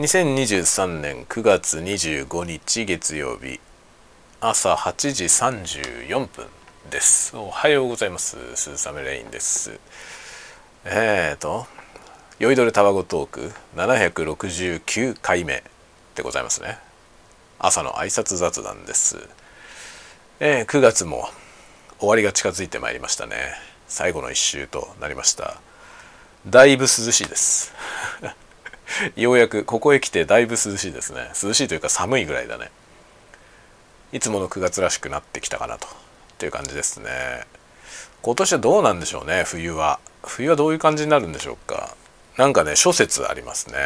[0.00, 3.60] 2023年9月25日月曜日
[4.40, 6.46] 朝8時34分
[6.90, 7.36] です。
[7.36, 8.38] おはようございます。
[8.56, 9.78] スーサメレインです。
[10.86, 11.66] えーと
[12.38, 15.62] 酔いどれタバコトーク769回目
[16.14, 16.78] でございますね。
[17.58, 19.18] 朝の挨拶雑談です。
[20.40, 21.28] えー、9月も
[21.98, 23.52] 終わりが近づいてまいりましたね。
[23.86, 25.60] 最後の1週となりました。
[26.46, 27.74] だいぶ涼しいです。
[29.16, 31.30] ようやくここへ来てだいぶ涼しいですね。
[31.42, 32.70] 涼しいというか寒いぐらいだね。
[34.12, 35.86] いつもの9月らしくなってきたかなと。
[35.86, 35.90] っ
[36.38, 37.10] ていう感じですね。
[38.22, 40.00] 今年はどうなんでしょうね冬は。
[40.22, 41.94] 冬はどういう感じになるんでしょうか。
[42.36, 43.76] なんかね諸説ありますね。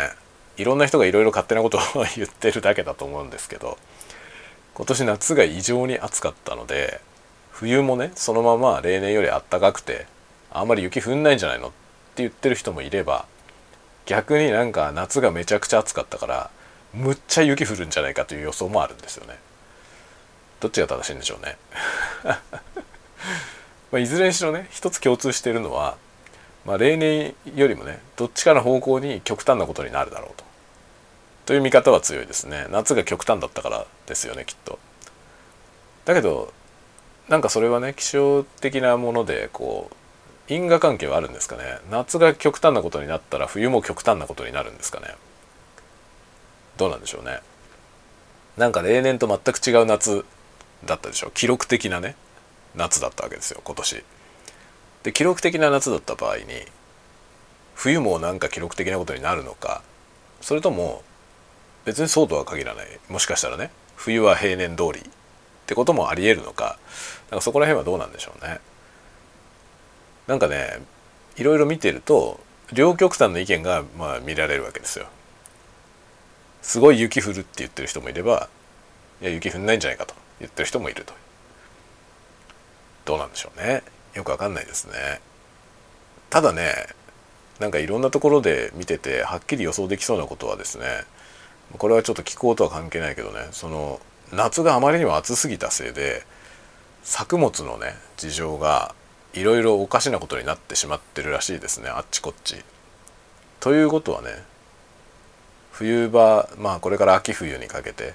[0.56, 1.82] いろんな人がいろいろ勝手なことを
[2.16, 3.79] 言ってるだけだと思うんですけど。
[4.74, 7.01] 今年夏が異常に暑かったので
[7.52, 10.07] 冬もねそのまま例年よりあったかくて
[10.51, 11.71] あんまり雪降んないんじゃないのっ
[12.16, 13.27] て言ってる人もいれば
[14.07, 16.51] 逆になんか夏がめちゃくちゃ暑かったから
[16.93, 19.38] むっちゃ雪降るんじゃないかという予想もあるんですよね。
[20.61, 21.57] どっちが正しいんでしょうね。
[23.91, 25.96] まあいずれにしろね一つ共通しているのは、
[26.65, 30.45] まあ、例年よりもねどっちかの方向に極端なことになるだろうと。
[31.46, 32.66] という見方は強いですね。
[32.71, 34.79] 夏が極端だったからですよねきっと。
[36.05, 36.52] だけど
[37.29, 39.96] なんかそれはね気象的なものでこう
[40.48, 41.78] 因果関係はあるんですかね。
[41.90, 45.14] 夏が極端なことになったら冬も極端なことになるんですかね。
[46.76, 47.40] どうなんでしょうね。
[48.56, 50.24] なんか例年と全く違う夏
[50.84, 52.15] だったでしょ記録的なね
[52.74, 54.04] 夏だったわけですよ今年。
[55.02, 56.45] で記録的な夏だった場合に
[57.74, 59.82] 冬もなんか記録的なことになるのか
[60.40, 61.02] それとも
[61.84, 62.87] 別にそうとは限らない。
[63.09, 65.03] もしかしたらね冬は平年通りっ
[65.66, 66.78] てこともありえるのか。
[67.31, 68.60] なんかそこら辺はどうなんでしょうね。
[70.27, 70.81] なんかね
[71.37, 72.41] いろいろ見てると
[72.72, 75.06] 両極端の意見がまあ見られるわけですよ。
[76.62, 78.49] すごい雪降るって言ってる人もいれば
[79.21, 81.12] いや雪降んないんじゃないかと言ってる人もいると。
[83.05, 83.83] どうなんでしょうね。
[84.15, 85.21] よくわかんないですね。
[86.31, 86.73] ただね
[87.61, 90.84] なんかいろんなところで見ててはっきり予想できそうなことはですね
[91.79, 94.01] これはちょっと気候とは関係ないけどねその
[94.33, 96.25] 夏があまりにも暑すぎたせいで
[97.05, 98.95] 作物のね事情が
[99.34, 102.56] いろいろおかしなことになってしまってるらしいですねあっちこっち。
[103.61, 104.31] ということはね
[105.72, 108.15] 冬場まあこれから秋冬にかけて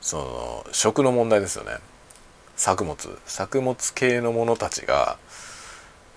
[0.00, 1.78] その食の問題ですよね。
[2.56, 2.96] 作物。
[3.26, 5.18] 作物系のものたちが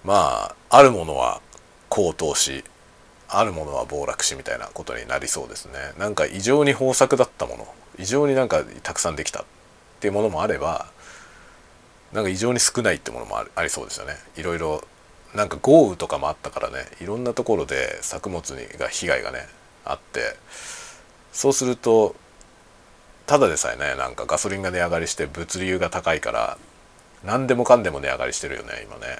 [0.03, 1.41] まああるものは
[1.89, 2.63] 高騰し
[3.27, 5.73] あるものは暴落しみたいなことになりそうですね。
[5.97, 7.67] なんか異常に豊作だったもの。
[7.99, 9.45] 異常になんかたくさんできたっ
[9.99, 10.87] ていうものもあれば
[12.13, 14.13] なんか異常に少ないってものもありそうですよね。
[14.37, 14.83] いろいろ
[15.33, 16.85] なんか豪雨とかもあったからね。
[17.01, 19.47] いろんなところで作物にが被害がね
[19.83, 20.35] あって。
[21.31, 22.15] そうすると
[23.25, 26.57] ただでさえねなんかガソリンが値上がりして物流が高いから
[27.23, 29.19] 何でもかんでも値上がりしてるよね今ね。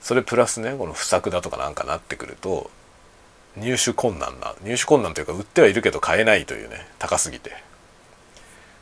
[0.00, 2.70] それプラスねこの不作だとかなんかなってくると
[3.56, 7.52] 入手困難な入手困難というか売ってはいるけど買えないというね高すぎて。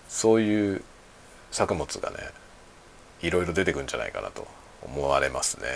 [0.08, 0.82] そういう
[1.50, 2.16] 作物がね
[3.22, 4.46] いろいろ出てくんじゃないかなと
[4.82, 5.66] 思われますね。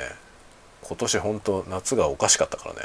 [0.83, 2.81] 今年本当夏がおかしかったからね。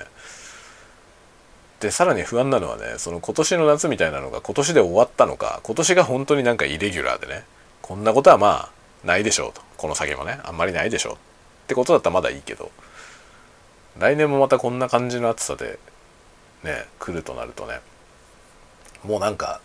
[1.79, 7.44] でさらに不安なのはねその今年の夏みたいなのが今年で終わったのか今年が本当になんかイレギュラーでね
[7.84, 8.72] こんなことはまあ
[9.06, 9.62] ないでしょうと。
[9.78, 11.13] この先もねあんまりないでしょう。
[11.13, 11.17] っ
[11.67, 12.72] てことだったらまだいいけど
[14.00, 15.78] 来年もまたこんな感じの暑さで
[16.63, 17.79] ね来るとなるとね
[19.03, 19.59] もうなんか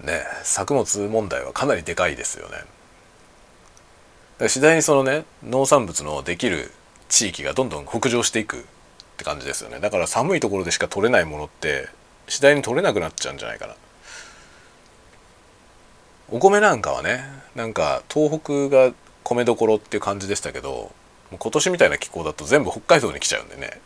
[0.00, 2.58] ね作物問題はかなりでかいですよね。
[4.48, 6.70] 次第にそのね農産物のできる
[7.08, 8.60] 地域がどんどん北上していくっ
[9.16, 9.80] て感じですよね。
[9.80, 11.88] だから寒いところでしか取れないものって
[12.28, 13.74] 次第に取れなくなっちゃうんじゃないかな。
[16.28, 17.24] お米なんかはね
[17.54, 18.92] なんか東北が
[19.22, 20.92] 米どころっていう感じでしたけど
[21.30, 23.80] 今年みたいな気候だと全部北海道に来ちゃうんでね。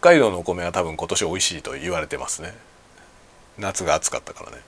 [0.00, 2.54] 北海道のお米は多分今年美味しいと言われてますね。
[3.58, 4.58] 夏が暑かったからね。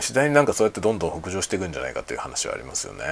[0.00, 3.04] 次第になんかそうやってどんどん北上していくんじゃないかっていう話はありますよね。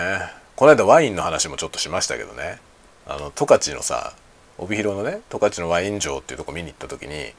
[0.57, 2.59] この間ワインの話もちょっとしましたけどね。
[3.07, 4.15] あの十勝のさ
[4.57, 7.33] 帯広のね十勝のワイン城っていうとこ見に行った時に、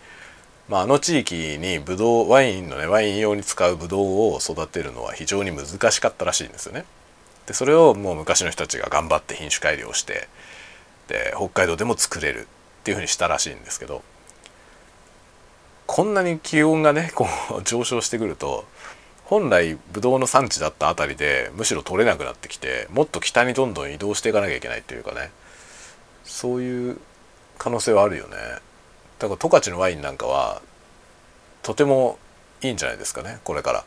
[0.69, 6.85] まあ、あの地域にブドウワインのねワイン用に使うブドウを育てるのは非常に難しかったらしいんですよね。
[7.47, 10.27] でそれをもう昔の人たちが頑張って品種改良して
[11.07, 14.03] で北海道でも作れるっていうふうにしたらしいんですけど
[15.87, 17.27] こんなに気温がねこ
[17.59, 18.65] う上昇してくると
[19.31, 25.31] 本来ブドウの産地だった辺りでむしろ取れなくなってきてもっと北にどんどん移動していかなきゃいけないっていうかね。
[26.25, 26.97] そういう
[27.57, 28.35] 可能性はあるよね。
[29.19, 30.61] だから十勝のワインなんかは
[31.63, 32.19] とても
[32.61, 33.85] いいんじゃないですかねこれから。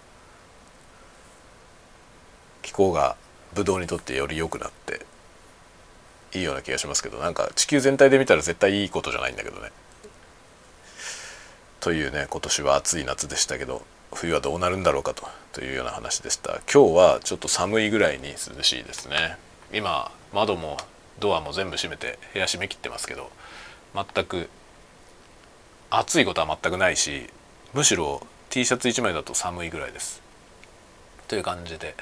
[2.62, 3.14] 気候が
[3.52, 5.04] ブドウにとってより良くなって。
[6.32, 9.72] いいような気がしますけどなんか地球全体で見たら絶対いいことじゃないんだけどね。
[11.80, 13.82] というね今年は暑い夏でしたけど。
[14.14, 16.60] 冬はどうなるんだろうかとというような話でした。
[16.72, 19.36] 今日はちょっと寒いぐらいに涼しいですね。
[19.72, 20.78] 今窓も
[21.20, 23.30] ドアも全部閉めて部屋閉め切ってますけど
[23.94, 24.48] 全く
[25.90, 27.30] 暑いことは全くないし
[27.72, 30.22] むしろ T シャツ1枚だと寒いぐらいです。
[31.26, 31.94] という感じで。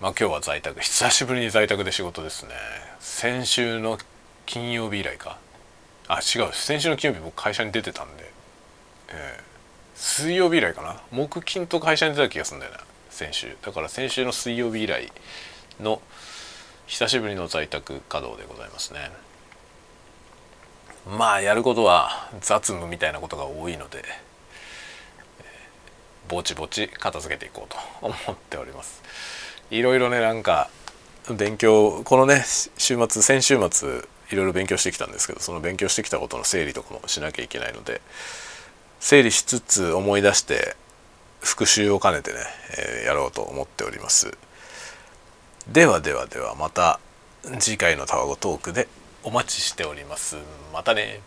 [0.00, 0.80] まあ今日は在宅。
[0.80, 2.52] 久しぶりに在宅で仕事ですね。
[3.00, 3.98] 先週の
[4.46, 5.38] 金曜日以来か。
[6.06, 6.52] あ違う。
[6.54, 8.32] 先週の金曜日僕会社に出てたんで、
[9.10, 9.42] えー、
[9.98, 11.02] 水曜日以来かな。
[11.10, 12.78] 木金と会社に出た気がするんだよな
[13.10, 13.56] 先週。
[13.62, 15.10] だから先週の水曜日以来
[15.80, 16.00] の
[16.86, 19.10] 久しぶりの在宅稼働でございますね。
[21.18, 24.04] まあやることは雑務みたいなことが多いので、
[26.28, 29.02] ぼちぼち片付けていこうと思っております。
[29.70, 30.70] いろいろねなんか
[31.28, 38.00] 勉強このね週末先週末いろいろ勉強してきたんですけどその勉強してきたことの整理とかもしなきゃいけないので
[39.00, 40.76] 整理しつつ思い出して
[41.40, 42.38] 復習を兼ねてね、
[42.78, 44.36] えー、やろうと思っております。
[45.68, 46.98] ではではではまた
[47.60, 48.88] 次回のタワゴトークで
[49.22, 50.36] お待ちしております。
[50.72, 51.20] またね。